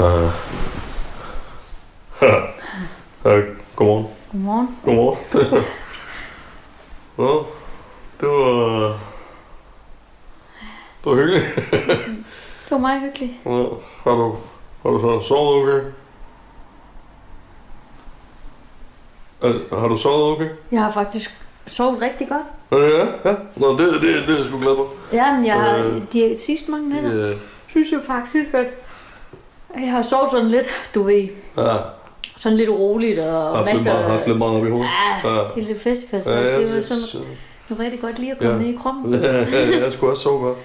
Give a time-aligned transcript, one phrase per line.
[0.00, 0.30] Uh.
[2.22, 2.28] uh,
[3.76, 4.06] godmorgen.
[4.32, 4.68] Godmorgen.
[4.84, 5.18] Godmorgen.
[7.18, 7.46] Nå,
[8.20, 8.98] det var...
[11.04, 11.44] Det var hyggeligt.
[12.68, 13.32] Det var meget hyggeligt.
[13.46, 13.50] Ja,
[14.04, 14.36] har du,
[14.82, 15.86] har du så sovet okay?
[19.42, 20.48] Er, har du sovet okay?
[20.72, 21.30] Jeg har faktisk
[21.66, 22.82] sovet rigtig godt.
[22.82, 23.34] Ja, ja.
[23.56, 24.88] Nå, det, det, det er jeg sgu glad for.
[25.12, 26.02] Ja, men jeg har Øh.
[26.12, 27.34] de sidste mange nætter, Ja.
[27.68, 28.66] synes jeg faktisk godt.
[29.74, 31.76] Jeg har sovet sådan lidt, du ved, Ja,
[32.36, 34.88] sådan lidt roligt og haft lidt, masser meget, haft lidt meget op i hovedet.
[35.24, 35.42] Ja, Ja.
[35.56, 37.02] hele festival, så Ja, det var sådan
[37.68, 38.58] det var rigtig godt lige at komme Ja.
[38.58, 39.14] ned i kroppen.
[39.22, 40.58] Ja, jeg skulle også sove godt.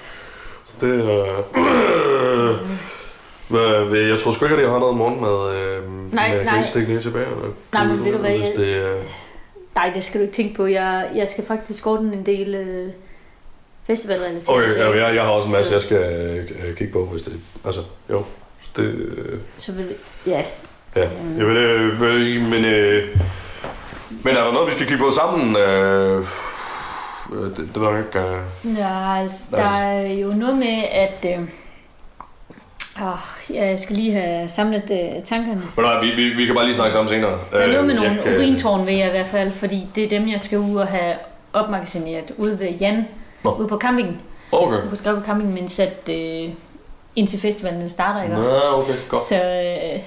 [0.66, 2.56] Så det øh,
[3.50, 5.56] hvad, jeg tror sgu ikke, at jeg har noget morgenmad.
[5.56, 6.44] Øh, Nej, jeg nej.
[6.46, 7.26] kan ikke stikke ned tilbage.
[7.26, 9.02] Eller, Nej, men ved du hvad, jeg- det, øh,
[9.76, 10.66] Nej, det skal du ikke tænke på.
[10.66, 12.90] Jeg, jeg skal faktisk ordne en del øh,
[13.88, 14.50] festivalrelateret.
[14.50, 15.98] okay, ja, jeg, jeg har også en masse, Så- jeg skal
[16.68, 17.34] øh, kigge på, hvis det...
[17.66, 18.24] Altså, jo.
[18.76, 19.94] Så det, øh, Så vil vi,
[20.28, 20.44] ja,
[20.96, 21.02] ja.
[21.38, 23.18] Jeg ved, øh, men, øh,
[24.24, 25.56] men er der noget, vi skal kigge på sammen?
[25.58, 26.18] Øh,
[27.34, 28.20] øh, det, det var ikke...
[28.20, 31.26] Øh, Ja, altså, der er jo noget med, at...
[31.26, 31.40] Øh,
[33.02, 35.62] åh, jeg skal lige have samlet øh, tankerne.
[35.76, 37.40] men nej, vi, vi, vi kan bare lige snakke sammen senere.
[37.52, 40.04] Der er noget med nogle jeg kan- urintårn ved jeg i hvert fald, fordi det
[40.04, 41.16] er dem, jeg skal ud og have
[41.54, 43.06] opmagasineret ude ved Jan,
[43.44, 43.52] Nå.
[43.60, 44.18] ude på campingen.
[44.52, 44.76] Okay.
[44.78, 46.50] Ude på Skrev på campingen, mens at, øh,
[47.16, 48.36] indtil festivalen starter, ikke?
[48.36, 48.42] Nå,
[48.74, 49.22] okay, godt.
[49.24, 50.00] Så øh,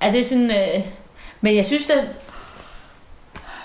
[0.00, 0.50] er det sådan...
[0.50, 0.80] Øh,
[1.40, 2.04] men jeg synes, at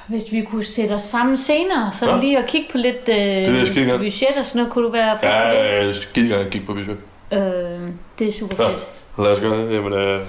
[0.07, 2.19] hvis vi kunne sætte os sammen senere, så Ja.
[2.19, 3.97] lige at kigge på lidt øh, gerne.
[3.97, 5.85] budget og sådan noget, kunne du være frisk Ja, på det?
[5.85, 6.97] jeg skide gerne kigge på budget.
[7.33, 7.89] Øh,
[8.19, 8.69] det er super Ja.
[8.69, 8.87] fedt.
[9.17, 9.73] Lad os gøre det.
[9.73, 10.21] Jamen, øh,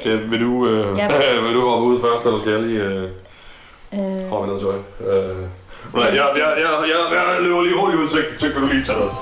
[0.00, 1.08] skal, vil, du, øh, Ja.
[1.40, 3.08] vil du hoppe ud først, eller skal jeg lige øh,
[3.94, 4.74] Øh, hoppe noget tøj?
[5.08, 5.36] Øh,
[5.94, 8.84] nej, jeg, jeg, jeg, jeg, jeg løber lige hurtigt ud, så, så kan du lige
[8.84, 9.12] tage noget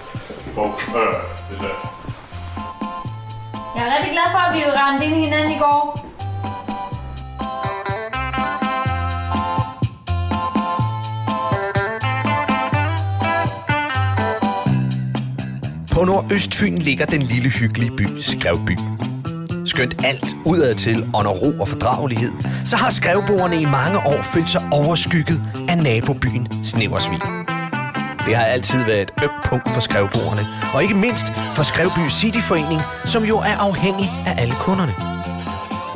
[0.55, 0.65] på.
[0.65, 1.15] Øh,
[1.61, 1.93] det er
[3.77, 6.09] jeg er rigtig glad for, at vi rendte ind i hinanden i går.
[15.93, 18.79] På Nordøstfyn ligger den lille hyggelige by Skrevby.
[19.67, 22.33] Skønt alt udadtil under ro og fordragelighed,
[22.67, 27.52] så har skrevboerne i mange år følt sig overskygget af nabobyen Sneversvig.
[28.27, 32.81] Det har altid været et ømt punkt for skrevboerne, og ikke mindst for Skrevby Cityforening,
[33.05, 34.95] som jo er afhængig af alle kunderne.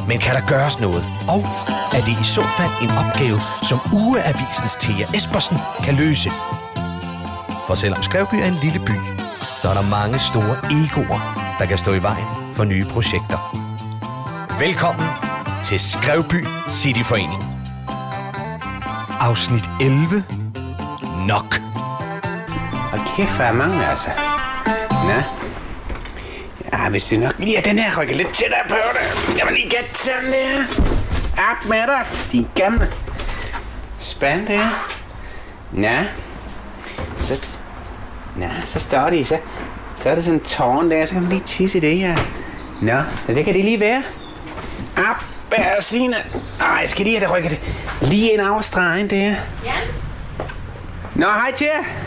[0.09, 1.04] Men kan der gøres noget?
[1.28, 1.44] Og
[1.92, 6.31] er det i så fald en opgave, som Ugeavisens Thea Espersen kan løse?
[7.66, 8.97] For selvom Skrevby er en lille by,
[9.56, 11.20] så er der mange store egoer,
[11.58, 13.38] der kan stå i vejen for nye projekter.
[14.58, 15.08] Velkommen
[15.64, 17.44] til Skrevby Cityforening.
[19.20, 20.25] Afsnit 11.
[21.26, 21.66] Nok.
[23.16, 24.09] Kæft, hvor er mange, altså.
[24.91, 25.22] Nå.
[26.72, 29.37] Ja, hvis det nok lige er den her rykker lidt tættere på dig.
[29.38, 30.65] Jeg må lige gætte sådan der.
[31.50, 32.93] Op med dig, de gamle.
[33.99, 34.88] Spand der.
[35.72, 36.05] Nå.
[37.19, 37.56] Så,
[38.37, 39.38] Nå, så står de, så,
[39.97, 42.16] så er der sådan en tårn der, så kan man lige tisse i det her.
[42.82, 44.03] Nå, ja, det kan det lige være.
[44.97, 45.25] Op,
[45.81, 46.15] sine.
[46.60, 47.60] Ej, jeg skal lige have det rykket det
[48.09, 49.34] lige ind over stregen der.
[49.65, 49.75] Ja,
[51.15, 52.06] Nå, hej til jer.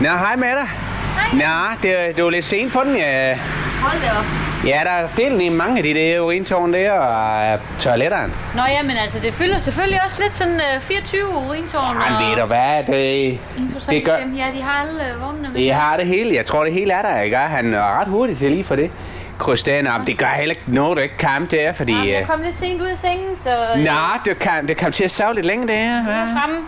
[0.00, 0.68] Nå, hej med dig.
[1.16, 1.32] Hej.
[1.32, 2.96] Nå, det, det var lidt sent på den.
[2.96, 3.38] Ja,
[3.82, 4.24] hold det op.
[4.66, 8.32] ja der er delen i mange af de der urintårn der og uh, toiletterne.
[8.54, 11.96] Nå ja, men altså, det fylder selvfølgelig også lidt sådan øh, 24 urintårn.
[11.96, 13.38] Men ved du hvad, det, 1,
[13.72, 14.18] 2, 3, det gør...
[14.18, 14.34] 5.
[14.34, 15.60] Ja, de har alle øh, vognene med.
[15.60, 16.34] Jeg har det hele.
[16.34, 17.36] Jeg tror, det hele er der, ikke?
[17.36, 18.90] Han er ret hurtig til lige for det.
[19.38, 21.92] Krystaner, men det gør heller ikke noget, du ikke kan der, fordi...
[21.92, 23.90] Jamen, jeg øh, kom lidt sent ud af sengen, så øh, Nå,
[24.24, 26.02] det kom, det kom til at sove lidt længe der.
[26.04, 26.14] Hvad?
[26.14, 26.58] er fremme.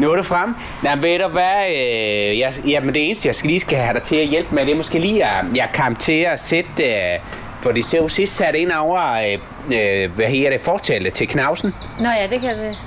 [0.00, 0.54] Nu er du frem.
[0.82, 1.66] Nej, ved du hvad?
[1.70, 4.64] Øh, jeg, jamen, det eneste, jeg skal lige skal have dig til at hjælpe med,
[4.66, 6.84] det er måske lige, at jeg kom til at sætte...
[6.84, 7.18] Øh,
[7.62, 9.38] for de så sidst sat ind over, øh,
[10.04, 11.74] øh, hvad hedder det, fortalte til Knausen.
[12.00, 12.78] Nå ja, det kan det.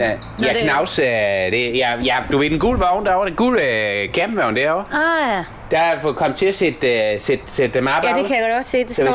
[0.00, 0.10] Ja,
[0.46, 3.62] ja det- Knaus, øh, det, ja, ja, du ved den gule vogn derovre, den gule
[3.62, 4.84] øh, campingvogn derovre.
[4.92, 5.44] Ah ja.
[5.76, 8.04] Der fået kommet til at sætte, øh, sætte, sætte dem op.
[8.04, 8.78] Ja, det kan jeg godt også se.
[8.84, 9.04] Det Så står...
[9.04, 9.14] hvis,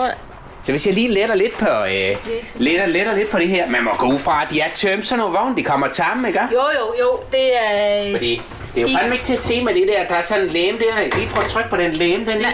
[0.64, 2.16] så hvis jeg lige letter lidt på, øh,
[2.56, 5.06] letter, letter lidt på det her, man må gå ud fra, at de er tømt
[5.06, 6.40] sådan nogle vogne, de kommer tamme, ikke?
[6.54, 7.20] Jo, jo, jo.
[7.32, 8.12] Det er...
[8.12, 8.42] Fordi
[8.76, 10.44] det er jo De- fandme ikke til at se med det der, der er sådan
[10.44, 11.18] en læme der.
[11.18, 12.54] Lige prøv at trykke på den læme, den Nej.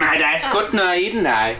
[0.00, 1.54] Nej, der er skudt noget i den, nej.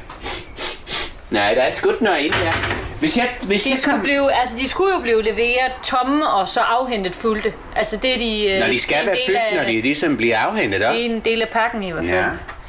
[1.31, 2.53] Nej, der er skudt noget i den, ja.
[3.00, 4.03] Hvis jeg, hvis De jeg skulle, kom...
[4.03, 7.53] blive, altså, de skulle jo blive leveret tomme og så afhentet fyldte.
[7.77, 8.47] Altså, det er de...
[8.53, 10.94] øh, Når de skal være fyldt, af- når de ligesom bliver afhentet op.
[10.94, 12.17] Det er en del af pakken i hvert fald.
[12.17, 12.25] Ja.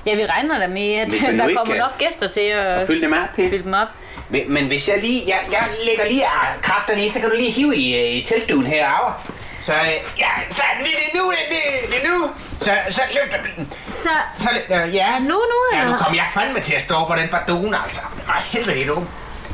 [0.05, 3.13] Ja, vi regner da med, at der kommer nok gæster til at Og fylde dem
[3.13, 3.87] op, fylde dem op.
[4.29, 5.23] Men, men hvis jeg lige...
[5.27, 6.23] Jeg, jeg lægger lige
[6.61, 9.13] kræfterne i, så kan du lige hive i, øh, i teltduen herovre.
[9.61, 12.29] Så øh, ja, så det er nu, det, det, det er nu.
[12.59, 13.73] Så, så løfter den.
[13.87, 15.19] Så, Så, øh, ja.
[15.19, 18.01] nu, nu, Ja, nu kom jeg fandme til at stå på den bardun, altså.
[18.27, 19.05] Nå, helvede, du.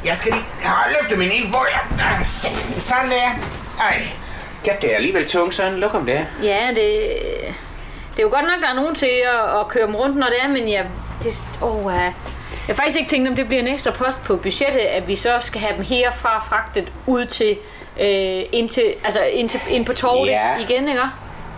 [0.05, 0.43] Jeg skal lige...
[0.63, 1.67] Jeg har løftet min ene fod.
[2.25, 2.47] Så-
[2.79, 3.29] Sådan der.
[3.79, 4.01] Ej.
[4.65, 5.79] Kæft, det er alligevel tungt, sådan.
[5.79, 6.27] Luk om det.
[6.43, 7.09] Ja, det,
[8.11, 10.27] det er jo godt nok, der er nogen til at, at køre dem rundt, når
[10.27, 10.85] det er, men jeg,
[11.23, 12.13] det, oh, uh, jeg
[12.67, 15.31] har faktisk ikke tænkt, om det bliver en ekstra post på budgettet, at vi så
[15.39, 17.57] skal have dem herfra fragtet ud til,
[17.99, 20.57] øh, ind, til, altså ind, til, ind på torvet Ja.
[20.57, 21.01] igen, ikke?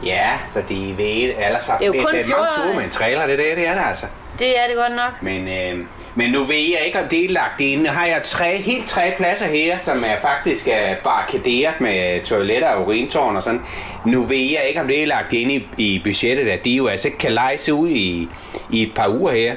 [0.06, 1.72] Ja, fordi ved ellers så...
[1.80, 3.58] Det er jo det, kun det er mange 14 ture med en trailer, det, det,
[3.58, 4.06] det er det altså.
[4.40, 5.22] Det er det godt nok.
[5.22, 7.82] Men, øh, men nu ved jeg ikke, om det er lagt ind.
[7.82, 12.68] Nu har jeg tre, helt tre pladser her, som er faktisk er barrikaderet med toiletter
[12.70, 13.62] og urintårn og sådan.
[14.06, 16.88] Nu ved jeg ikke, om det er lagt ind i, i budgettet, at de jo
[16.88, 18.28] altså ikke kan lejse ud i,
[18.72, 19.56] i et par uger her.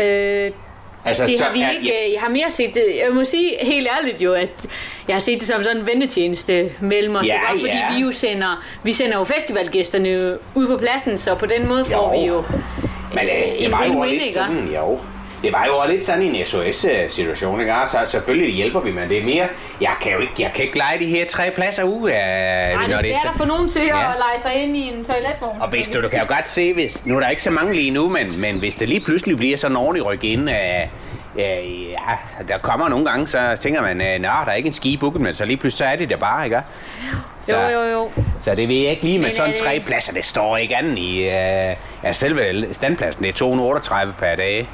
[0.00, 0.50] Øh,
[1.04, 4.22] Altså, det har vi ikke, jeg har mere set det, jeg må sige helt ærligt
[4.22, 4.50] jo, at
[5.08, 7.34] jeg har set det som sådan en ventetjeneste mellem os, Ja?
[7.34, 7.96] Og fordi ja.
[7.96, 12.14] vi jo sender, vi sender jo festivalgæsterne ud på pladsen, så på den måde får
[12.14, 12.20] Jo.
[12.20, 12.44] vi jo
[13.14, 14.98] Men øh, det var jo lidt sådan, jo.
[15.42, 17.72] Det var jo også lidt sådan en SOS-situation, ikke?
[17.86, 19.48] Så selvfølgelig hjælper vi, men det er mere...
[19.80, 22.08] Jeg kan jo ikke, jeg kan ikke lege de her tre pladser ud.
[22.10, 23.98] Øh, Nej, det er svært at få nogen til Ja.
[24.12, 25.60] at lege sig ind i en toiletvogn.
[25.60, 27.72] Og hvis du, du kan jo godt se, hvis, nu er der ikke så mange
[27.74, 30.56] lige nu, men, men hvis det lige pludselig bliver sådan en ordentlig ryk ind, øh,
[31.36, 31.96] øh, ja,
[32.48, 35.20] der kommer nogle gange, så tænker man, øh, nå, der er ikke en ski booket,
[35.20, 36.60] men så lige pludselig så er det der bare, ikke?
[37.40, 38.10] Så, Jo, jo, jo.
[38.40, 40.98] så det ved jeg ikke lige med Men sådan tre pladser, det står ikke andet
[40.98, 44.68] i, øh, ja, selve standpladsen, det er 238 per dag.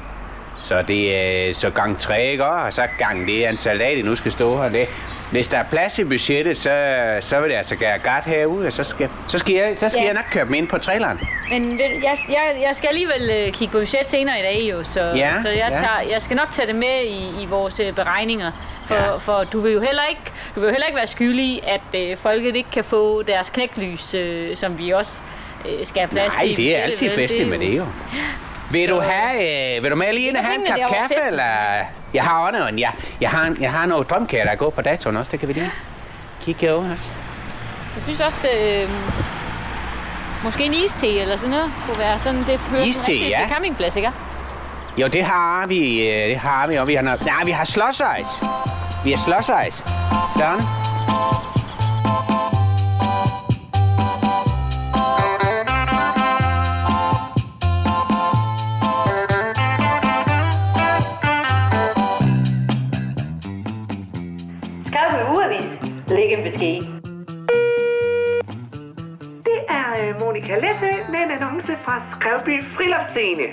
[0.63, 1.15] Så det
[1.49, 2.45] er så gang 3, ikke?
[2.45, 4.69] Og så gang det antal dage, det nu skal stå her.
[4.69, 4.87] Det,
[5.31, 8.73] hvis der er plads i budgettet, så, så vil det altså gøre godt herude, og
[8.73, 10.05] så skal, så skal, jeg, så skal Ja.
[10.05, 11.19] jeg nok køre dem ind på traileren.
[11.49, 14.99] Men jeg, jeg, jeg skal alligevel øh, kigge på budget senere i dag jo, så,
[15.15, 15.77] Ja, så jeg, ja.
[15.77, 18.51] tager, jeg skal nok tage det med i, i vores øh, beregninger.
[18.85, 19.17] For, Ja.
[19.17, 20.21] for du vil jo heller ikke,
[20.55, 24.13] du vil jo heller ikke være skyldig at øh, folket ikke kan få deres knæklys,
[24.13, 25.17] øh, som vi også
[25.65, 26.51] øh, skal have plads Nej, til.
[26.59, 27.85] i det er altid festligt med det jo.
[28.71, 31.43] Vil du have, øh, vil du med lige ind og have en kop kaffe, eller?
[32.13, 34.73] Jeg har også noget, jeg, jeg har, en- jeg har noget drømkage, der er gået
[34.73, 35.71] på datoen også, det kan vi lige
[36.41, 37.11] kigge over også.
[37.95, 38.89] Jeg synes også, øh,
[40.43, 43.39] måske en iste eller sådan noget, kunne være sådan, det hører Iste, sådan ja.
[43.43, 44.11] til campingplads, ikke?
[44.97, 47.65] Jo, det har vi, øh, det har vi, og vi har noget, nej, vi har
[47.65, 48.27] slåsejs.
[49.03, 49.83] Vi har slåsejs.
[50.37, 50.61] Sådan.
[70.53, 73.47] Øh, Monika Læsø med en annonce fra Skrevby Friluftsscene.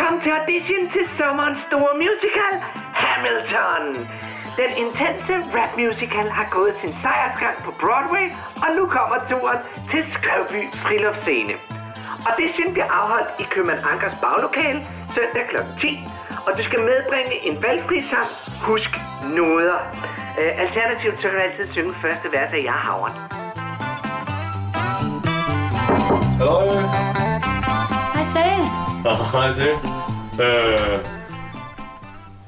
[0.00, 2.54] Kom til audition til sommerens store musical,
[3.02, 3.84] Hamilton.
[4.60, 8.26] Den intense rap musical har gået sin sejrsgang på Broadway,
[8.64, 9.60] og nu kommer turen
[9.90, 11.54] til Skrevby Friluftsscene.
[12.30, 14.80] Audition bliver afholdt i Købmann Ankers baglokale
[15.14, 15.56] søndag kl.
[15.80, 15.98] 10,
[16.46, 18.30] og du skal medbringe en valgfri sang.
[18.68, 18.92] Husk
[19.36, 19.78] noder.
[20.40, 23.43] Øh, alternativt så kan du altid synge første vers af Jeg havren.
[26.38, 26.60] Hallo.
[28.14, 28.66] Hej Tage.
[29.32, 29.68] Hej til.
[30.44, 30.98] Øh,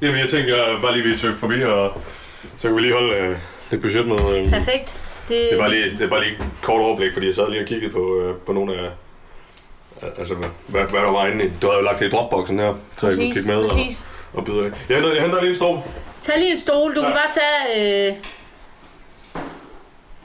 [0.03, 2.00] jamen, jeg tænkte, jeg bare lige ville tøffe forbi, og
[2.56, 3.37] så kan vi lige holde øh,
[3.71, 4.38] lidt budget med.
[4.38, 5.03] Øh, Perfekt.
[5.29, 7.50] Det, det, er bare lige, det er bare lige et kort overblik, fordi jeg sad
[7.50, 8.91] lige og kiggede på, øh, på nogle af...
[10.19, 11.50] Altså, hvad, hvad, der var inde i.
[11.62, 14.07] Du havde jo lagt det i Dropboxen her, så jeg kunne Præcis, kigge med præcis.
[14.33, 14.71] og, og byde af.
[14.88, 15.78] Jeg henter, jeg henter lige en stol.
[16.23, 16.95] Tag lige en stol.
[16.97, 17.16] Du kan Ja.
[17.16, 18.09] bare tage...
[18.11, 18.14] Øh,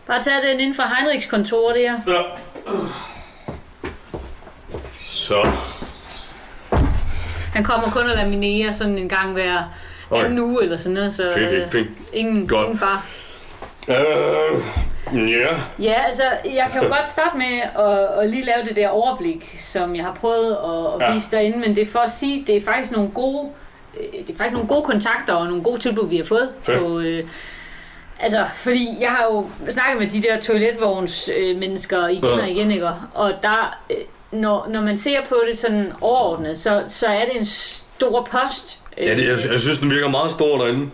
[0.07, 1.99] bare tage den inden fra Heinrichs kontor der.
[2.07, 2.21] Ja.
[5.31, 5.47] Så.
[7.53, 9.63] Han kommer kun og laminerer sådan en gang hver
[10.09, 10.23] Okay.
[10.25, 11.89] anden uge eller sådan noget, så Fint, fint, øh, fint.
[12.13, 12.65] ingen, Godt.
[12.65, 13.05] ingen far.
[13.87, 14.61] Øh,
[15.31, 15.47] ja.
[15.79, 19.55] Ja, altså, jeg kan jo godt starte med at, at lige lave det der overblik,
[19.59, 21.13] som jeg har prøvet at, at Ja.
[21.13, 23.49] vise derinde, men det er for at sige, det er faktisk nogle gode,
[23.99, 26.79] øh, det er faktisk nogle gode kontakter og nogle gode tilbud, vi har fået Fedt.
[26.79, 27.23] på, øh,
[28.19, 32.31] Altså, fordi jeg har jo snakket med de der toiletvogns øh, mennesker igen Ja.
[32.41, 32.89] og igen, ikke?
[33.13, 33.97] Og der, øh,
[34.31, 38.79] når, når man ser på det sådan overordnet, så, så er det en stor post.
[38.97, 40.89] Ja, det, jeg, jeg synes, den virker meget stor derinde.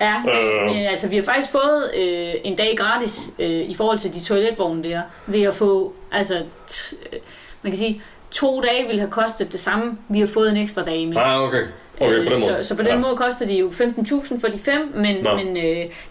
[0.00, 0.64] Ja, men, Øh.
[0.66, 4.24] men altså, vi har faktisk fået øh, en dag gratis øh, i forhold til de
[4.24, 7.18] toiletvogne der, ved at få, altså, t- øh,
[7.62, 10.82] man kan sige, to dage ville have kostet det samme, vi har fået en ekstra
[10.84, 11.16] dag med.
[11.16, 11.62] Ah, okay.
[12.06, 12.64] Okay, på den måde.
[12.64, 12.98] Så, så på den ja.
[12.98, 15.36] måde koster de jo 15.000 for de fem, men, Nå.
[15.36, 15.62] men øh,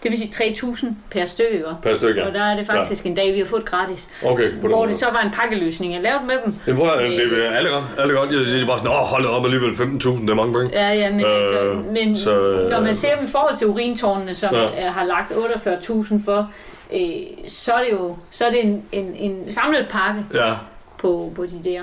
[0.02, 1.64] det vil sige 3.000 per stykke.
[1.82, 2.26] Per stykke, ja.
[2.26, 3.10] Og der er det faktisk ja.
[3.10, 4.08] en dag, vi har fået gratis.
[4.24, 4.88] Okay, på den Hvor måde.
[4.88, 6.54] det så var en pakkeløsning, jeg lavede med dem.
[6.66, 8.30] Det prøver jeg, det er alle godt, alle godt.
[8.32, 10.70] Jeg siger bare sådan, åh, hold op alligevel 15.000, det er mange penge.
[10.72, 13.56] Ja, ja, men, øh, altså, Øh, men så, øh, når man ser dem i forhold
[13.56, 14.62] til urintårnene, som Ja.
[14.62, 14.90] ja.
[14.90, 16.50] har lagt 48.000 for,
[16.94, 17.00] øh,
[17.48, 20.52] så er det jo så er det en, en, en samlet pakke Ja,
[20.98, 21.82] på, på de der.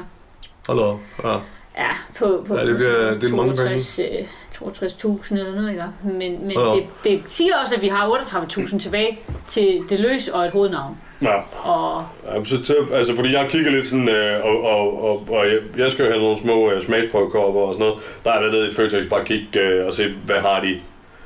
[0.68, 1.00] Hold op.
[1.24, 1.36] Ja.
[1.80, 4.06] Ja, på, på Ja, det bliver- det er mange 62, øh,
[4.52, 5.84] 62.000 eller noget, ikke?
[6.04, 6.76] Men, men op.
[6.78, 10.98] det, det siger også, at vi har 38.000 tilbage til det løs og et hovednavn.
[11.22, 11.36] ja.
[11.70, 12.06] Og
[12.36, 15.58] Ja, så til, altså, fordi jeg kigger lidt sådan, øh, og, og, og, og jeg,
[15.78, 18.04] jeg skal jo have nogle små øh, smagsprøvekopper og sådan noget.
[18.26, 20.80] Der er jeg nede i Føtex, bare kigge øh, og se, hvad har de.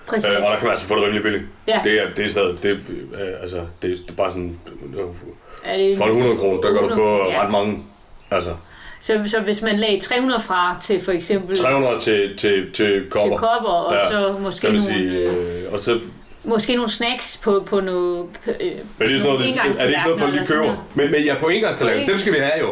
[0.08, 0.26] præcis.
[0.30, 1.44] Øh, og der kan man altså få det rimelig billigt.
[1.68, 1.80] Ja.
[1.84, 2.72] Det er, det er sådan noget, det,
[3.14, 4.60] øh, altså, det, er, det er bare sådan,
[4.98, 5.04] øh,
[5.66, 7.44] er det, for en 100 kroner, der kan du få ja.
[7.44, 7.84] ret mange.
[8.32, 8.50] Altså,
[9.04, 13.30] så, så hvis man lagde 300 fra til for eksempel 300 til, til, til kopper.
[13.30, 15.10] til kopper, og Ja, så måske nogle, sige.
[15.10, 16.02] øh, Øh, og så,
[16.44, 18.26] måske nogle snacks på, på noget...
[18.48, 18.54] Øh,
[18.98, 20.88] men det er sådan noget, er det ikke noget, folk de køber?
[20.96, 22.70] Men, men ja, på engangstallerken, dem skal vi have jo.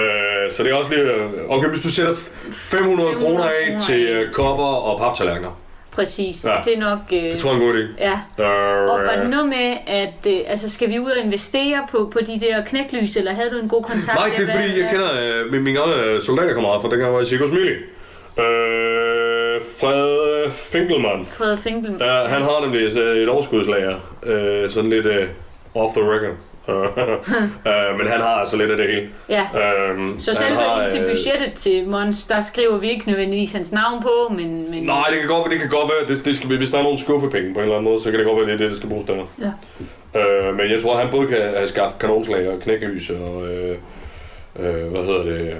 [0.00, 1.04] Øh, så det er også lige,
[1.48, 2.14] okay, hvis du sætter
[2.52, 5.58] 500 kroner af kroner til øh, kopper og paptallerkener.
[5.94, 6.56] Præcis, Ja.
[6.64, 6.98] det er nok...
[7.12, 8.02] Øh, Det tror jeg er en god idé.
[8.04, 11.86] Ja, Øh, og var det noget med, at øh, altså, skal vi ud og investere
[11.90, 14.18] på, på de der knæklys, eller havde du en god kontakt?
[14.18, 15.08] Nej, det er fordi, jeg kender
[15.44, 17.72] øh, min, min gamle soldaterkammerat fra dengang jeg var i Sigurds Mili.
[18.38, 21.26] Øh, Fred Finkelmann.
[21.26, 21.96] Fred Finkel.
[22.00, 23.96] Ja, han har nemlig et, et overskudslager.
[24.26, 25.28] Øh, sådan lidt øh,
[25.74, 26.34] off the record.
[27.68, 29.08] øh, men han har altså lidt af det hele.
[29.28, 29.40] Ja.
[29.42, 33.52] Øh, Så han selve har, til øh, budgettet til Mons, der skriver vi ikke nødvendigvis
[33.52, 34.70] hans navn på, men...
[34.70, 36.82] men Nej, det kan godt, det kan godt være, det, det skal, hvis der er
[36.82, 38.70] nogle skuffepenge på en eller anden måde, så kan det godt være, det er det,
[38.70, 39.14] der skal bruges der.
[39.40, 39.50] Ja.
[40.20, 43.76] Øh, men jeg tror, han både kan have skaffet kanonslag og knæklys og, øh,
[44.58, 45.56] øh, hvad hedder det, øh,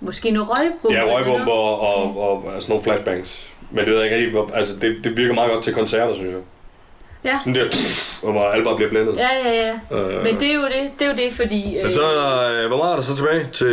[0.00, 0.98] Måske noget røgbomber.
[1.00, 1.78] ja, røgbomber noget.
[1.78, 3.52] og, og, og sådan nogle flashbangs.
[3.70, 6.30] Men det ved jeg ikke hvor, altså det, det virker meget godt til koncerter, synes
[6.32, 6.40] jeg.
[7.24, 7.38] Ja.
[7.38, 7.64] Sådan der,
[8.32, 9.16] hvor alle bare bliver blændet.
[9.16, 9.96] Ja, ja, ja.
[9.98, 11.78] Øh, Men det er jo det, det, er jo det fordi...
[11.82, 13.66] men så, er der, hvor meget er der så tilbage til...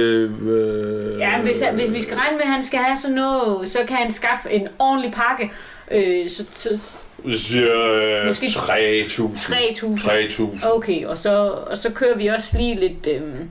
[0.50, 3.80] Øh, Ja, hvis, hvis vi skal regne med, at han skal have sådan noget, så
[3.88, 5.52] kan han skaffe en ordentlig pakke.
[5.92, 6.70] Øh, så, så
[7.32, 8.52] siger øh, Måske 3.000.
[9.40, 10.62] 3.000.
[10.64, 10.68] 3.000.
[10.68, 11.30] Okay, og så,
[11.68, 13.08] og så kører vi også lige lidt...
[13.08, 13.50] Øhm,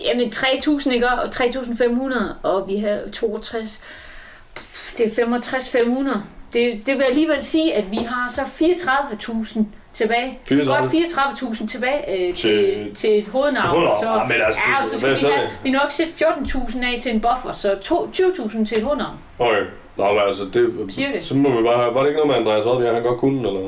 [0.00, 1.08] jamen 3.000, ikke?
[1.08, 3.80] Og 3.500, og vi har 62...
[4.98, 6.18] Det er 65.500.
[6.52, 9.60] Det, det vil alligevel sige, at vi har så 34.000
[9.92, 10.38] tilbage.
[10.48, 10.82] 34?
[10.82, 10.92] Godt
[11.58, 13.66] 34.000 tilbage øh, til, Til- et hovednavn.
[13.68, 13.96] Hovednavn?
[14.02, 17.14] Så, Ah, men altså, ja, så skal vi have, vi nok sætte 14.000 af til
[17.14, 19.14] en buffer, så to- 20.000 til et hovednavn.
[19.38, 19.60] Okay.
[19.96, 21.20] Nå, men altså, det, Cirka.
[21.22, 23.48] så må vi bare have, var det ikke noget med Andreas Oddbjerg, han godt kunne,
[23.48, 23.60] eller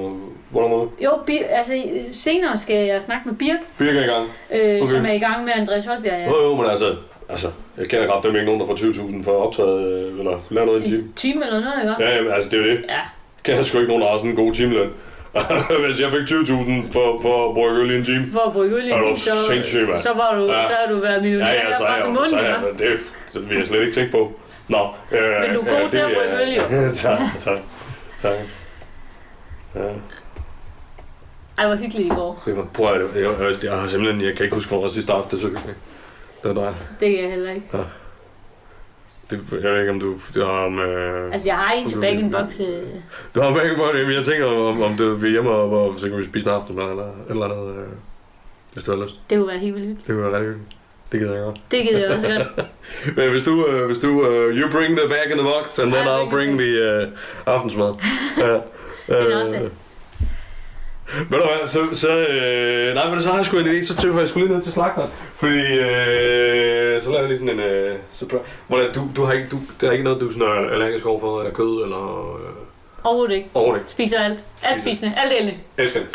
[0.50, 0.88] hvordan var det?
[1.04, 1.72] Jo, Bir, altså
[2.10, 4.28] senere skal jeg snakke med Birk, Birke er i gang.
[4.54, 4.92] øh, Okay.
[4.92, 6.18] som er i gang med Andreas Holbjerg.
[6.20, 6.26] Ja.
[6.26, 6.94] Jo, jo, men altså,
[7.28, 10.38] altså, jeg kender kraft dem ikke nogen, der får 20.000 for at optræde, øh, eller
[10.50, 11.02] lave noget i en time.
[11.02, 12.04] En time eller noget, ikke?
[12.10, 12.84] Ja, jamen, altså, det er jo det.
[12.88, 12.94] Ja.
[12.94, 13.02] Jeg
[13.44, 14.90] kender sgu ikke nogen, der har sådan en god timeløn.
[15.84, 18.24] Hvis jeg fik 20.000 for, for at bruge øl i en time.
[18.32, 20.62] For at bruge øl i en time, så, så, var du, Ja.
[20.68, 22.46] så har du været millionær Ja, ja, så er herfra jeg, til jo- så munden,
[22.46, 22.98] er jeg, det,
[23.42, 24.32] det vil jeg slet ikke tænke på.
[24.68, 24.78] Nå.
[25.12, 26.88] Øh, Men du er god til at bruge øl, jo.
[27.04, 27.58] tak, tak,
[28.22, 28.32] tak.
[29.74, 29.80] Ja.
[31.58, 32.42] Ej, hvor hyggeligt i går.
[32.46, 35.12] Det var, prøv at, jeg, jeg, jeg, har simpelthen, jeg kan ikke huske, hvornår sidste
[35.12, 35.78] aften, det så hyggeligt.
[36.42, 36.75] Det var dig.
[37.00, 37.66] Det kan jeg heller ikke.
[39.30, 40.78] Det, jeg ved ikke, om du, du har om...
[40.78, 42.61] Øh, Altså, jeg har en til in box.
[42.61, 42.82] Øh,
[43.34, 45.94] du har begge på det, men jeg tænker, om, om det er hjemme, og hvor,
[45.99, 47.88] så kan vi spise en aftenmad eller et eller andet, øh,
[48.72, 49.20] hvis du har lyst.
[49.30, 50.06] det kunne være helt vildt hyggeligt.
[50.06, 50.76] Det kunne være rigtig hyggeligt.
[51.12, 51.61] Det gider jeg godt.
[51.70, 52.66] Det gider jeg også godt.
[53.16, 55.92] Men hvis du, øh, hvis du, uh, you bring the back in the box, and
[55.92, 57.08] then Ja, I'll bring the uh,
[57.46, 57.94] aftensmad.
[58.38, 58.58] ja.
[59.08, 59.70] er en aftale.
[61.31, 63.97] Ved du hvad, så, så, øh, nej, men så har jeg sgu en idé, så
[63.97, 65.11] tøffer jeg skulle lige ned til slagteren.
[65.37, 67.97] Fordi, øh, så laver jeg lige sådan en, øh,
[68.31, 71.07] prøv, hvordan, du, du har ikke, du, der er ikke noget, du sådan er allergisk
[71.07, 72.52] overfor, eller kød, eller øh,
[73.04, 73.49] Overhovedet ikke.
[73.54, 73.90] overhovedet ikke.
[73.90, 74.38] Spiser alt.
[74.62, 75.14] Alt spisende.
[75.16, 75.59] Alt delende.
[75.78, 76.09] Elsker det.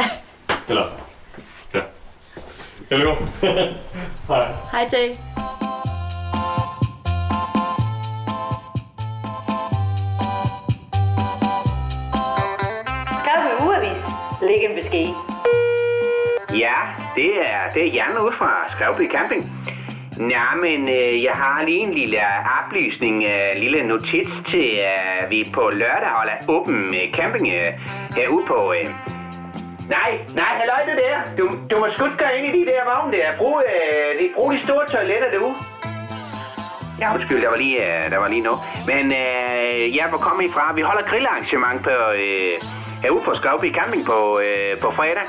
[0.69, 0.83] Eller,
[1.73, 1.79] ja.
[2.89, 3.15] Jeg lever.
[4.27, 4.47] Hej.
[4.71, 5.17] Hej til.
[17.19, 19.43] Det er, det er Jan ude fra Skrevby Camping.
[20.35, 22.19] Ja, men øh, jeg har lige en lille
[22.59, 27.71] oplysning, øh, lille notits til, at øh, vi på lørdag holder åben øh, camping øh,
[28.17, 28.73] herude på...
[28.77, 28.85] Øh...
[29.95, 31.15] Nej, nej, halløj det der.
[31.39, 33.37] Du, du må sgu ikke gå ind i de der vogne der.
[33.37, 35.55] Brug, øh, de, brug de store toiletter derude.
[36.99, 38.59] Ja, undskyld, der var lige, øh, der var lige noget.
[38.91, 40.73] Men øh, ja, hvor kommer I fra?
[40.75, 42.55] Vi holder grillarrangement på, øh,
[43.03, 45.27] herude på Skovby Camping på, øh, på fredag.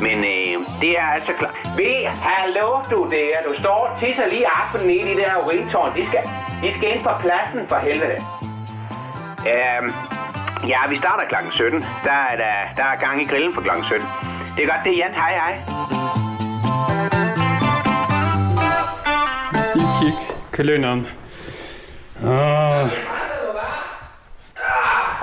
[0.00, 1.56] Men øh, det er altså klart.
[1.76, 1.96] Ved,
[2.28, 3.34] hallo du der.
[3.48, 5.90] Du står og tisser lige aftenen i det der urintårn.
[5.96, 6.24] De skal,
[6.62, 8.18] de skal ind på pladsen for helvede.
[9.52, 9.88] Øhm,
[10.72, 11.84] ja, vi starter klokken 17.
[12.04, 14.06] Der er, der, der er gang i grillen for klokken 17.
[14.56, 15.14] Det er godt, det er Jan.
[15.14, 15.54] Hej, hej.
[19.74, 20.14] Lige kig
[20.52, 21.06] kalenderen.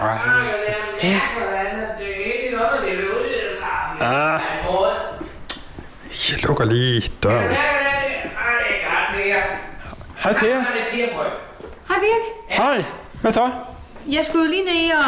[0.04, 0.20] Ah.
[4.02, 4.42] Ah.
[6.32, 7.56] jeg lukker lige døren.
[10.24, 10.56] Hej Thea.
[11.88, 12.24] Hej Birk.
[12.48, 12.84] Hej.
[13.22, 13.50] Hvad så?
[14.08, 15.04] Jeg skulle lige ned og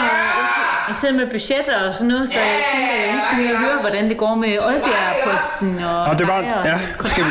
[0.87, 3.59] jeg sidder med budgetter og sådan noget, så jeg tænker, at jeg lige skulle og
[3.59, 7.29] høre, hvordan det går med Oddbjerg-posten og, Og det var, ja, skal vi...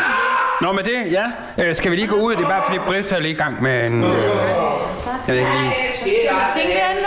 [0.61, 1.25] Nå, med det, ja.
[1.59, 2.37] Øh, skal vi lige gå ud?
[2.37, 4.05] Det er bare fordi Britt er lige i gang med en...
[4.05, 5.73] Øh, jeg ved ikke lige...
[6.55, 7.05] Tænk det andet,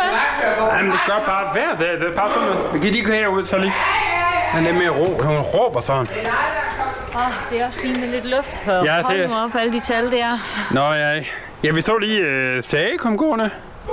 [0.58, 0.77] hva'?
[0.77, 1.92] Jamen, det gør bare hver dag.
[2.00, 2.74] Det er bare sådan noget.
[2.74, 3.74] Vi kan lige gå herud, så lige...
[4.48, 5.22] Han er mere ro.
[5.24, 6.08] Hun råber sådan.
[7.16, 10.12] Åh, det er også fint med lidt luft for Ja, det- op alle de tal
[10.12, 10.38] der.
[10.72, 11.24] Nå, ja.
[11.63, 13.50] Ja, vi så lige øh, Sage kom gående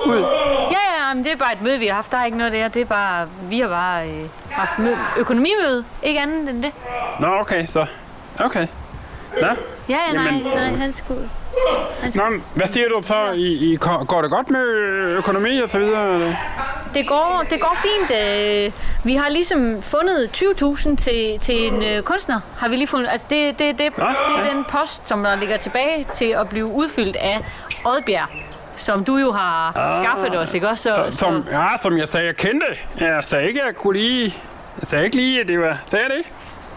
[0.07, 0.19] ud.
[0.71, 2.13] Ja, ja, men det er bare et møde, vi har haft.
[2.13, 2.69] Der er ikke noget der.
[2.69, 5.85] Det er bare, vi har bare øh, haft møde, økonomimøde.
[6.03, 6.73] Ikke andet end det.
[7.21, 7.87] Nå, okay, så...
[8.41, 8.67] Okay.
[9.41, 9.47] Nå,
[9.89, 10.43] Ja, ja, nej, Jamen.
[10.43, 11.29] nej, han skulle...
[12.01, 13.33] Han Nå skulle men hvad siger du så?
[13.35, 13.77] I, I,
[14.09, 14.65] går det godt med
[15.19, 16.37] økonomi og så videre?
[16.95, 18.11] Det går, det går fint.
[18.21, 18.73] Øh,
[19.05, 22.41] Vi har ligesom fundet 20.000 til, til en øh, kunstner.
[22.59, 23.09] Har vi lige fundet.
[23.11, 24.51] Altså det, det, det, Nå, det er ja.
[24.55, 27.39] den post, som der ligger tilbage til at blive udfyldt af
[27.85, 28.29] Oddbjerg.
[28.77, 29.73] Som du jo har
[30.03, 30.83] skaffet os, ikke også?
[30.83, 32.67] Så, Så, som, ja, som jeg sagde, jeg kendte.
[33.01, 34.37] Jeg sagde ikke, jeg kunne lige...
[34.81, 35.79] Jeg sagde ikke lige, at det var...
[35.89, 36.25] Sagde jeg det?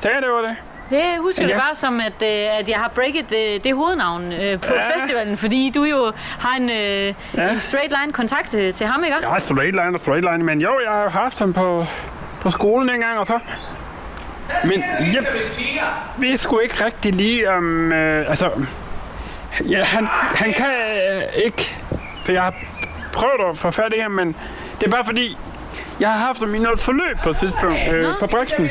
[0.02, 0.56] Sagde jeg, det var det?
[0.90, 1.50] Det husker Ja.
[1.50, 4.96] jeg bare som, at, øh, at jeg har breaket øh, det hovednavn øh, på Ja.
[5.00, 7.50] festivalen, fordi du jo har en, Ja.
[7.52, 9.18] en straight line kontakt til, til ham, ikke?
[9.34, 10.44] Ja, straight line og straight line.
[10.44, 11.86] Men jo, jeg har jo haft ham på,
[12.42, 13.40] på skolen en gang, og så...
[14.64, 15.26] Men jeg
[16.18, 17.94] ved sgu ikke rigtig lige om...
[17.94, 18.50] Øh, altså...
[19.70, 20.66] Ja, han, han kan
[21.12, 21.76] øh, ikke...
[22.26, 22.54] For jeg har
[23.14, 24.36] prøvet at få fat i ham, men
[24.80, 25.38] det er bare fordi...
[26.00, 28.14] Jeg har haft i noget forløb på et tidspunkt øh, Nå.
[28.20, 28.70] på Brixen.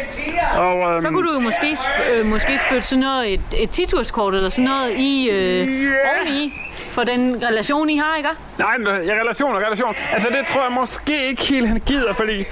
[0.57, 3.71] Og, øhm, Så kunne du jo måske, sp- øh, måske spytte sådan noget, et, et
[3.71, 5.89] titurskort eller sådan noget i øh, Ja.
[6.19, 8.29] oveni for den relation, I har, ikke?
[8.59, 9.95] Nej, men ja, relation og relation.
[10.13, 12.45] Altså, det tror jeg måske ikke helt, han gider, fordi...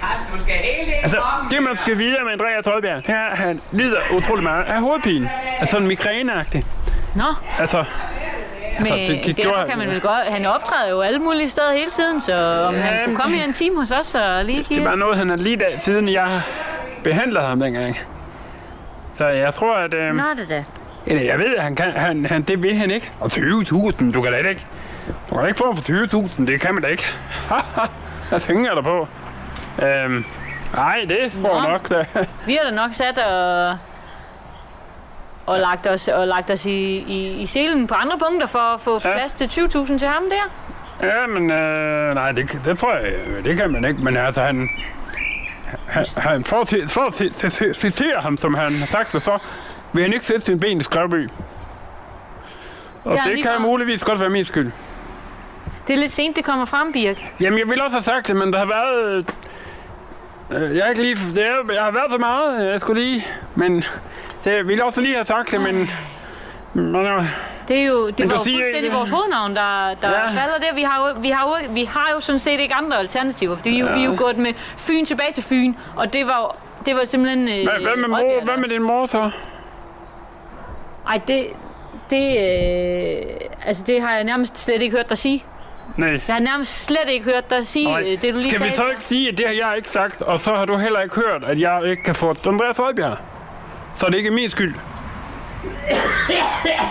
[1.02, 1.18] Altså,
[1.50, 4.80] det man skal vide med Andreas Højbjerg, det er, at han lider utrolig meget af
[4.80, 5.30] hovedpine.
[5.60, 6.64] Altså sådan migræneagtig.
[7.16, 7.24] Nå,
[7.58, 7.84] Altså,
[8.78, 10.26] men det- det det, gjorde derfor han, kan man vel godt...
[10.26, 12.34] Han optræder jo alle mulige steder hele tiden, så
[12.68, 14.80] om han Ja, kunne komme her en time hos os og lige det give...
[14.80, 16.40] er bare noget, han har lidt af, siden jeg
[17.04, 17.98] behandlede ham dengang.
[19.14, 19.94] Så jeg tror, at...
[19.94, 20.64] Øh, Nå, det da.
[21.06, 23.10] eller jeg ved, at han kan, han, han, det vil han ikke.
[23.20, 24.66] Og 20.000, du kan da ikke...
[25.30, 25.82] Du kan da ikke få for
[26.28, 27.04] 20.000, det kan man da ikke.
[28.28, 29.08] Hvad tænker der på?
[29.82, 30.24] Øhm,
[30.74, 31.68] nej, det tror jeg Nå.
[31.70, 31.88] nok.
[31.88, 32.04] Da.
[32.46, 33.78] Vi har da nok sat og,
[35.46, 38.80] og lagt os, og lagt os i, i, i selen på andre punkter for at
[38.80, 39.12] få Ja.
[39.12, 40.50] plads til 20.000 til ham der.
[41.06, 43.12] Ja, men øh, nej, det, det tror jeg,
[43.44, 44.04] det kan man ikke.
[44.04, 44.68] Men altså, han,
[45.86, 47.00] han, han for, at for
[47.66, 49.38] at citere ham, som han har sagt det, så
[49.92, 51.28] vil han ikke sætte sin ben i Skrevby.
[53.04, 53.58] Og Ja, det kan fra.
[53.58, 54.72] muligvis godt være min skyld.
[55.86, 57.24] Det er lidt sent, det kommer frem, Birk.
[57.40, 59.26] Jamen, jeg ville også have sagt det, men der har været...
[60.50, 63.26] Øh, jeg, har ikke lige, det er, jeg har været så meget, jeg skulle lige...
[63.54, 63.84] Men
[64.44, 65.90] det, jeg ville også lige have sagt det, men...
[66.74, 66.94] men
[67.68, 70.26] Det er jo, det Men var jo fuldstændig ikke- vores hovednavn, der, der Ja.
[70.26, 70.74] falder der.
[70.74, 73.78] Vi har, jo, vi, har jo, vi har jo sådan set ikke andre alternativer, fordi
[73.78, 73.92] ja.
[73.94, 77.04] vi er jo gået med Fyn tilbage til Fyn, og det var, jo- det var
[77.04, 77.48] simpelthen...
[77.48, 79.30] Øh, hvad, hvad, med mor, hvad med din mor så?
[81.08, 81.46] Ej, det...
[82.10, 83.22] Det, øh,
[83.66, 85.44] altså det har jeg nærmest slet ikke hørt dig sige.
[85.96, 86.08] Nej.
[86.26, 88.00] Jeg har nærmest slet ikke hørt dig sige Nej.
[88.00, 88.70] øh, det, du lige Skal sagde.
[88.70, 91.00] vi så ikke sige, at det har jeg ikke sagt, og så har du heller
[91.00, 93.16] ikke hørt, at jeg ikke kan få Andreas Højbjerg?
[93.94, 94.74] Så er det ikke min skyld.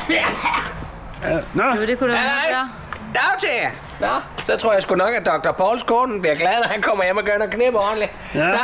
[0.09, 0.25] Ja,
[1.53, 2.49] Nå, Jo, det kunne du Nej, nok nej.
[2.51, 2.69] gøre.
[3.13, 3.69] Dag til jer.
[3.99, 5.51] Nå, så tror jeg sgu nok, at Dr.
[5.51, 8.11] Pauls kone bliver glad, når han kommer hjem og gør noget knip ordentligt.
[8.35, 8.49] Ja.
[8.49, 8.59] Så,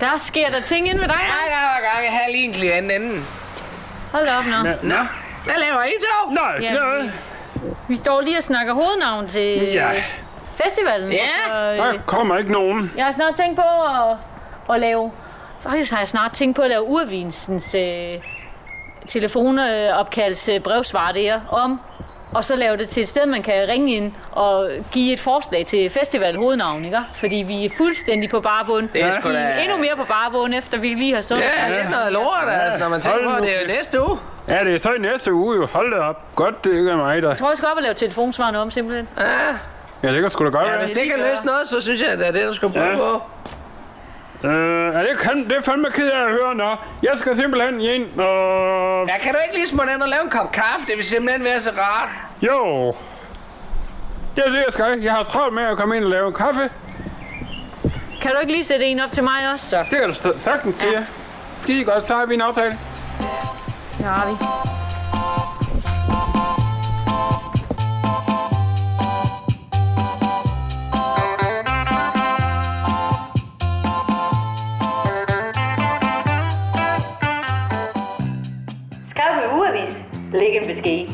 [0.00, 1.16] Der sker der ting ind ved dig.
[1.20, 3.26] ja, der var gang, jeg havde lige en klient inden.
[4.12, 4.68] Hold da op, nå.
[4.70, 4.94] ja, Nå,
[5.44, 6.30] hvad laver I to?
[6.32, 7.10] nej, Ja, det er vi,
[7.88, 9.88] vi står lige og snakker hovednavn til Ja.
[10.64, 11.12] festivalen.
[11.12, 11.52] Ja.
[11.54, 12.92] Og, Der øh, kommer ikke nogen.
[12.96, 14.16] jeg har snart tænkt på at,
[14.74, 15.12] at lave...
[15.60, 18.14] Faktisk har jeg snart tænkt på at lave Urvinsens øh,
[19.08, 21.80] telefonopkalds øh, brevsvar der om,
[22.32, 25.66] og så lave det til et sted, man kan ringe ind og give et forslag
[25.66, 26.98] til festival hovednavn, ikke?
[27.14, 28.88] Fordi vi er fuldstændig på barbund.
[28.88, 31.40] Det er sgu da- Endnu mere på barbund, efter vi lige har stået.
[31.40, 34.18] Ja, lidt noget lort, altså, når man tænker på, det er jo næste uge.
[34.48, 35.66] Ja, det er så i næste uge jo.
[35.66, 36.22] Hold det op.
[36.34, 37.28] Godt, det ikke er mig, der.
[37.28, 39.08] Jeg tror, jeg skal op og lave telefonsvarene om, simpelthen.
[39.18, 39.24] Ja,
[40.02, 40.78] Ja, det kan sgu da godt ja være.
[40.86, 42.84] hvis det kan løse noget, så synes jeg, at det er det, du skal prøve
[42.90, 42.96] Ja.
[42.96, 43.22] på.
[44.44, 46.76] Øh, ja, det, kan, det er fandme ked af at høre, nå.
[47.02, 49.06] Jeg skal simpelthen ind og...
[49.08, 50.86] Ja, kan du ikke lige smutte ind og lave en kop kaffe?
[50.86, 52.08] Det vil simpelthen være så rart.
[52.42, 52.94] Jo.
[54.36, 55.00] Det er det, jeg skal.
[55.00, 56.70] Jeg har travlt med at komme ind og lave kaffe.
[58.22, 59.84] Kan du ikke lige sætte en op til mig også, så?
[59.90, 60.92] Det kan du sagtens sige.
[60.92, 61.04] Ja.
[61.58, 62.78] Skide godt, så har vi en aftale.
[63.98, 64.87] Det har vi.
[80.34, 81.06] En besked.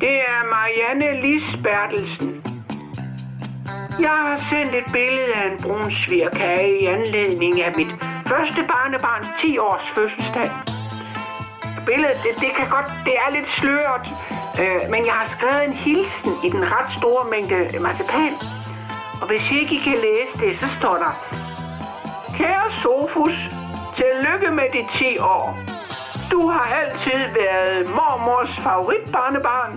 [0.00, 2.42] Det er Marianne Lis Bertelsen.
[4.00, 7.92] Jeg har sendt et billede af en brun svirkage i anledning af mit
[8.28, 10.50] første barnebarns 10 års fødselsdag.
[11.86, 14.06] Billedet, det, det kan godt, det er lidt sløret,
[14.60, 18.34] øh, men jeg har skrevet en hilsen i den ret store mængde marcipan.
[19.20, 21.12] Og hvis I ikke kan læse det, så står der,
[22.38, 23.36] Kære Sofus,
[23.96, 25.77] tillykke med de 10 år.
[26.38, 29.72] Du har altid været mormors favoritbarnebarn,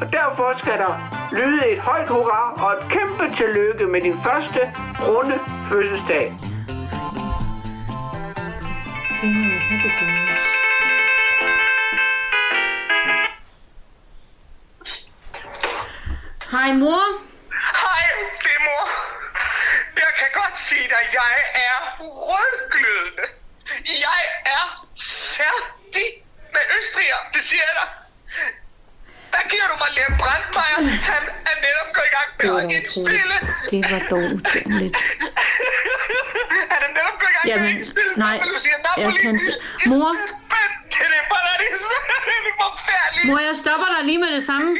[0.00, 0.92] og derfor skal der
[1.32, 4.60] lyde et højt hurra og et kæmpe tillykke med din første
[5.00, 5.38] runde
[5.68, 6.32] fødselsdag.
[16.50, 17.02] Hej mor.
[17.82, 18.04] Hej,
[18.42, 18.84] det er mor.
[19.96, 21.34] Jeg kan godt sige dig, jeg
[21.68, 23.26] er rødglødende.
[24.06, 24.86] Jeg er
[25.36, 25.81] færdig
[26.54, 27.88] med Østrig, det siger jeg dig.
[29.32, 30.80] Hvad giver du mig, Liam Brandmeier?
[31.12, 33.36] Han er netop gået i gang med at indspille.
[33.70, 34.96] Det var dog utroligt.
[36.72, 39.06] Han er netop gået i gang med Jamen, at indspille nej, sammen med Lucia jeg
[39.06, 39.22] Napoli.
[39.26, 40.10] kan se- Mor?
[40.10, 40.64] Er
[41.00, 41.24] er
[42.98, 43.26] er.
[43.26, 44.76] Mor, jeg stopper dig lige med det samme.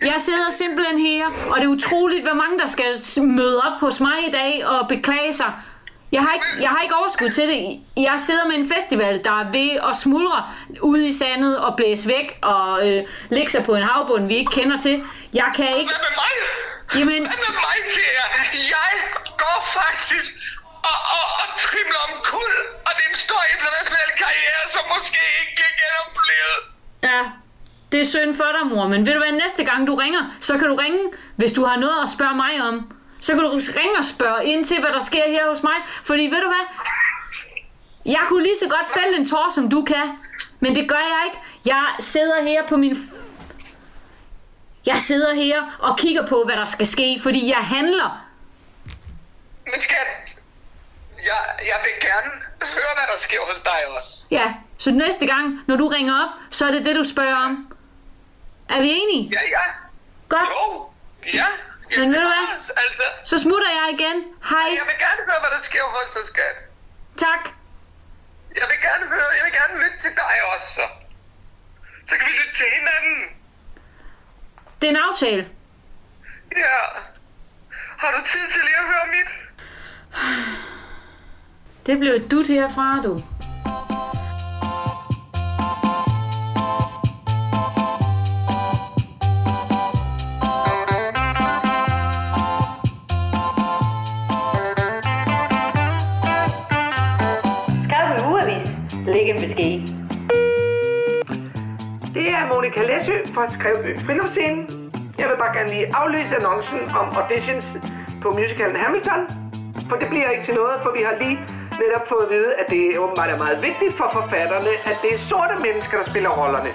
[0.00, 2.90] Jeg sidder simpelthen her, og det er utroligt, hvor mange der skal
[3.22, 5.52] møde op hos mig i dag og beklage sig.
[6.14, 7.60] Jeg har, ikke, jeg har ikke overskud til det.
[8.08, 10.38] Jeg sidder med en festival, der er ved at smuldre
[10.90, 13.00] ude i sandet og blæse væk og øh,
[13.36, 14.96] lægge sig på en havbund, vi ikke kender til.
[15.40, 15.90] Jeg kan ikke...
[15.94, 16.34] Hvad med mig?
[16.98, 18.92] Jamen, Hvad med mig, siger jeg?
[19.42, 20.32] Går faktisk
[20.90, 22.52] og, og, og trimler om kul,
[22.86, 26.58] og det er en stor international karriere, som måske ikke bliver genoplevet.
[27.08, 27.20] ja,
[27.92, 30.52] det er synd for dig, mor, men ved du hvad, næste gang du ringer, så
[30.58, 31.02] kan du ringe,
[31.36, 32.76] hvis du har noget at spørge mig om.
[33.24, 35.76] Så kan du ringe og spørge ind til, hvad der sker her hos mig.
[36.04, 36.66] Fordi ved du hvad,
[38.06, 40.08] jeg kunne lige så godt fælde en tår, som du kan.
[40.60, 41.38] Men det gør jeg ikke.
[41.66, 42.96] Jeg sidder her på min...
[44.86, 48.26] Jeg sidder her og kigger på, hvad der skal ske, fordi jeg handler.
[49.64, 50.06] Men skat,
[51.16, 54.10] jeg, jeg vil gerne høre, hvad der sker hos dig også.
[54.30, 57.72] Ja, så næste gang, når du ringer op, så er det det, du spørger om.
[58.68, 59.30] Er vi enige?
[59.32, 59.64] Ja, ja.
[60.28, 60.48] Godt.
[60.50, 60.86] Jo,
[61.34, 61.46] ja.
[61.98, 62.46] Men ved du hvad?
[62.84, 64.16] Altså, Så smutter jeg igen.
[64.50, 64.68] Hej.
[64.80, 66.56] jeg vil gerne høre, hvad der sker hos dig, skat.
[67.26, 67.42] Tak.
[68.60, 70.84] Jeg vil gerne høre, jeg vil gerne lytte til dig også, så.
[72.08, 73.16] Så kan vi lytte til hinanden.
[74.80, 75.42] Det er en aftale.
[76.56, 76.78] Ja.
[78.02, 79.30] Har du tid til lige at høre mit?
[81.86, 83.22] Det blev et dut herfra, du.
[103.34, 104.62] Fra Skrevby Friluftsscenen.
[105.20, 107.66] Jeg vil bare gerne lige aflyse annoncen om auditions
[108.22, 109.20] på musicalen Hamilton.
[109.88, 111.38] For det bliver ikke til noget, for vi har lige
[111.82, 115.20] netop fået at vide, at det åbenbart er meget vigtigt for forfatterne, at det er
[115.30, 116.72] sorte mennesker, der spiller rollerne.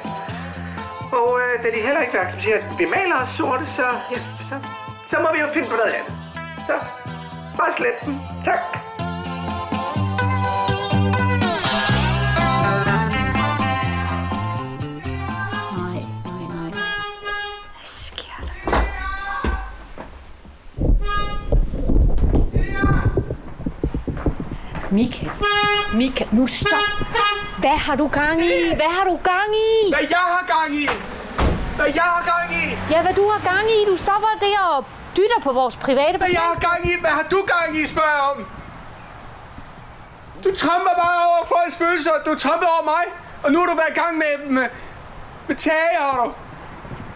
[1.20, 4.20] Og øh, da de heller ikke vil acceptere, at vi maler os sorte, så, ja,
[4.50, 4.56] så,
[5.12, 6.14] så må vi jo finde på noget andet.
[6.68, 6.76] Så
[7.60, 8.16] bare slet den.
[8.50, 8.79] Tak.
[24.92, 25.26] Mika,
[25.94, 26.80] Mika, nu stop.
[27.58, 28.76] Hvad har du gang i?
[28.76, 29.94] Hvad har du gang i?
[29.94, 30.88] Hvad jeg har gang i!
[31.76, 32.66] Hvad jeg har gang i!
[32.94, 33.86] Ja, hvad du har gang i?
[33.92, 34.86] Du stopper der og
[35.18, 37.00] dytter på vores private Hvad jeg har gang i!
[37.00, 38.46] Hvad har du gang i, spørger jeg om?
[40.44, 42.12] Du tramper bare over folks følelser.
[42.26, 43.04] Du tramper over mig.
[43.44, 44.68] Og nu har du været i gang med, med,
[45.48, 46.32] med tage, har du.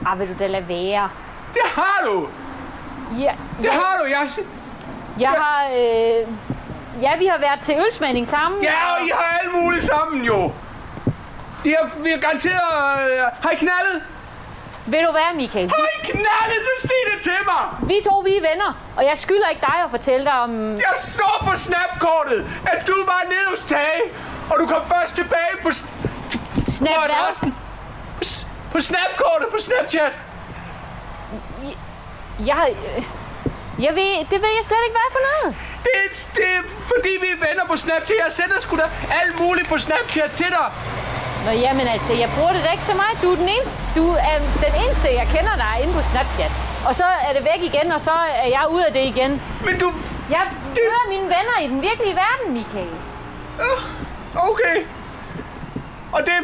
[0.09, 1.09] Ah, vil du da lade være?
[1.53, 2.27] Det har du.
[3.19, 4.05] Ja, Det ja, har du.
[4.09, 4.27] Jeg,
[5.19, 5.67] jeg har...
[5.77, 6.27] Øh,
[7.01, 8.63] ja, vi har været til ølsmænding sammen.
[8.63, 10.51] ja, og I har alt muligt sammen, jo.
[11.65, 12.71] I har, vi har garanteret...
[13.11, 14.03] Øh, har I knaldet?
[14.85, 15.69] Ved du hvad, Michael?
[15.69, 16.61] Har I knaldet?
[16.81, 17.89] Så sig det til mig.
[17.89, 20.75] Vi to, vi er venner, og jeg skylder ikke dig at fortælle dig om...
[20.75, 24.01] Jeg så på snapkortet, at du var nede hos Tage.
[24.51, 25.69] Og du kom først tilbage på,
[26.67, 27.51] Snap på hvad?
[28.17, 28.23] På,
[28.71, 30.19] på snapkortet på Snapchat.
[32.45, 33.03] Jeg, øh,
[33.85, 35.55] jeg ved, det ved jeg slet ikke, hvad er for noget.
[35.83, 38.17] Det, er- det er fordi vi er venner på Snapchat.
[38.25, 38.87] Jeg sender sgu da
[39.21, 40.67] alt muligt på Snapchat til dig.
[41.45, 43.15] Nå, jamen altså, jeg bruger det da ikke så meget.
[43.21, 46.51] Du er den eneste, du er den eneste jeg kender, der er inde på Snapchat.
[46.87, 49.41] Og så er det væk igen, og så er jeg ude af det igen.
[49.65, 49.91] Men du...
[50.29, 52.89] Jeg møder mine venner i den virkelige verden, Michael.
[54.35, 54.77] Okay.
[56.13, 56.43] Og det er...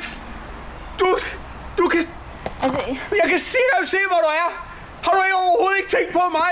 [3.22, 4.50] Jeg kan sikkert se, hvor du er.
[5.04, 6.52] Har du ikke overhovedet ikke tænkt på mig?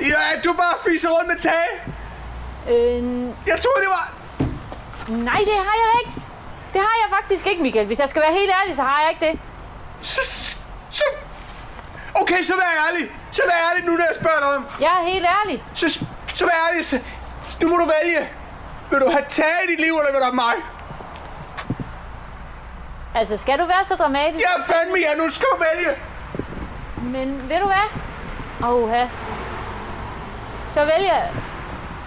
[0.00, 1.70] Ja, du bare fiser rundt med tage.
[2.68, 3.02] Øh,
[3.46, 4.12] Jeg troede, det var...
[5.08, 6.20] nej, det har jeg ikke.
[6.72, 7.86] Det har jeg faktisk ikke, Michael.
[7.86, 9.38] Hvis jeg skal være helt ærlig, så har jeg ikke det.
[10.02, 10.20] Så,
[10.90, 11.04] så...
[12.14, 13.10] Okay, så vær ærlig.
[13.30, 14.66] Så vær ærlig nu, når jeg spørger dig om.
[14.80, 15.62] Jeg er helt ærlig.
[15.74, 16.04] Så,
[16.34, 16.84] så vær ærlig.
[16.86, 16.98] Så,
[17.62, 18.28] nu må du vælge.
[18.90, 20.54] Vil du have tage i dit liv, eller vil du have mig?
[23.14, 24.40] Altså, skal du være så dramatisk?
[24.44, 25.90] Ja, fandme ja, nu skal du vælge.
[26.96, 27.88] Men ved du hvad?
[28.68, 29.08] Åh, ja.
[30.74, 31.30] Så vælger jeg...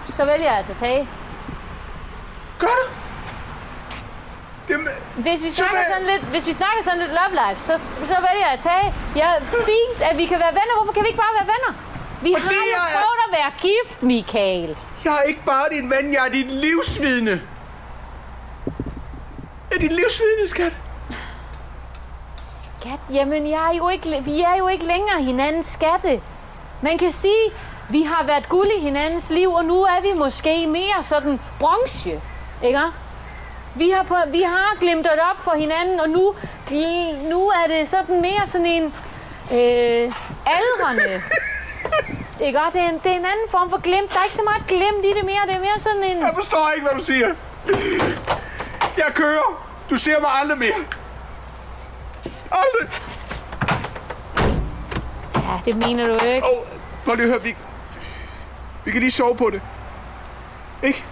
[0.08, 1.08] Så vælger jeg altså tage.
[2.58, 2.86] Gør du?
[4.68, 4.76] Det,
[5.16, 8.44] Hvis vi snakker sådan lidt, hvis vi snakker sådan lidt love life, så, så vælger
[8.46, 8.94] jeg at tage.
[9.16, 9.28] Ja,
[9.70, 10.74] fint, at vi kan være venner.
[10.76, 11.72] Hvorfor kan vi ikke bare være venner?
[12.22, 14.76] Vi Fordi har jo er- prøvet at være gift, Michael.
[15.04, 17.30] jeg er ikke bare din ven, jeg er dit livsvidne.
[19.70, 20.76] Jeg er dit livsvidne, skat.
[22.80, 26.20] Skat, jamen jeg er jo ikke, vi er jo ikke længere hinandens skatte.
[26.82, 27.44] Man kan sige,
[27.88, 32.20] vi har været guld i hinandens liv, og nu er vi måske mere sådan bronze.
[32.62, 32.80] Ikke?
[33.74, 36.34] Vi har, på, vi har glimtet op for hinanden, og nu,
[37.30, 38.84] nu er det sådan mere sådan en
[39.52, 40.12] øh,
[40.46, 41.22] aldrende.
[42.40, 42.58] Ikke?
[42.72, 44.12] Det er, en, det er en anden form for glimt.
[44.12, 45.40] Der er ikke så meget glimt i det mere.
[45.46, 46.18] Det er mere sådan en...
[46.18, 47.34] Jeg forstår ikke, hvad du siger.
[48.96, 49.64] Jeg kører.
[49.90, 50.74] Du ser mig aldrig mere.
[52.50, 52.88] Aldrig.
[55.34, 56.46] Ja, det mener du ikke.
[56.46, 56.66] Åh, oh,
[57.04, 57.42] prøv lige at høre.
[57.42, 57.56] Vi,
[58.88, 59.60] vi kan lige sove på det.
[60.82, 61.04] Ikke?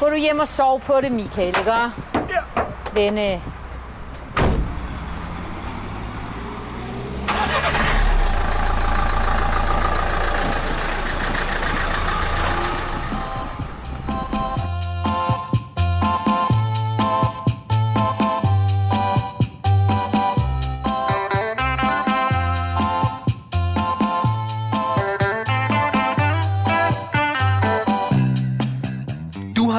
[0.00, 1.90] Gå du hjem og sov på det, Michael, ikke?
[2.30, 2.40] Ja.
[2.94, 3.42] Venne.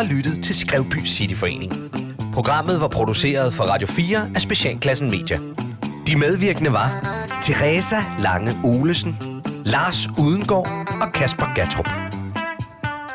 [0.04, 1.92] Har lyttet til Skrevby Cityforening.
[2.34, 5.40] Programmet var produceret for Radio 4 af Specialklassen Media.
[6.08, 6.90] De medvirkende var
[7.42, 9.18] Teresa Lange Olesen,
[9.66, 10.68] Lars Udengård
[11.02, 11.90] og Kasper Gatrup.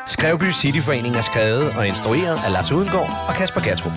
[0.07, 3.93] Skrevby Cityforening er skrevet og instrueret af Lars Udengård og Kasper Gatrup.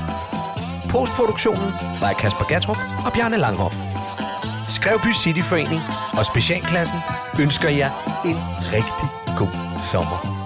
[0.90, 3.76] Postproduktionen var af Kasper Gatrup og Bjarne Langhoff.
[4.66, 5.80] Skrevby Cityforening
[6.18, 6.98] og Specialklassen
[7.40, 7.90] ønsker jer
[8.24, 8.36] en
[8.72, 10.41] rigtig god sommer.